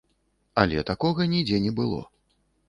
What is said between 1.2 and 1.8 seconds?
нідзе не